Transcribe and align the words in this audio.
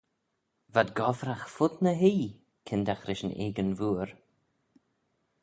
V'ad 0.73 0.89
gobbragh 0.99 1.43
fud 1.55 1.73
ny 1.83 1.93
hoie 2.01 2.27
kindagh 2.67 3.05
rish 3.07 3.25
yn 3.27 3.37
egin 3.45 3.71
vooar. 3.79 4.09